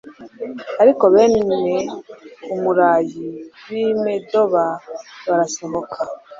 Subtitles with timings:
[0.81, 1.75] ariko bene
[2.53, 3.25] amurayi,
[3.65, 4.63] b'i medoba,
[5.27, 5.99] barasohoka